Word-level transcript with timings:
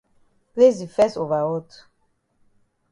Place 0.53 0.79
di 0.81 0.87
fes 0.95 1.13
over 1.23 1.43
hot. 1.49 1.69